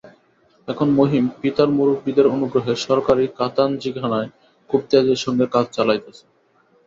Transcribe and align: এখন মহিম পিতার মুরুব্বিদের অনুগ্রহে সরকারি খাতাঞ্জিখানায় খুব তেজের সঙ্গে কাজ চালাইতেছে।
এখন 0.67 0.87
মহিম 0.91 1.25
পিতার 1.41 1.69
মুরুব্বিদের 1.69 2.27
অনুগ্রহে 2.27 2.73
সরকারি 2.87 3.25
খাতাঞ্জিখানায় 3.37 4.29
খুব 4.69 4.81
তেজের 4.91 5.19
সঙ্গে 5.25 5.45
কাজ 5.55 5.65
চালাইতেছে। 5.71 6.23